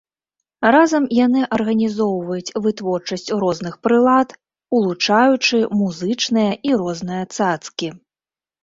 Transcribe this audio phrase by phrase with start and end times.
[0.75, 4.29] Разам яны арганізоўваюць вытворчасць розных прылад,
[4.79, 7.87] улучаючы музычныя і розныя цацкі.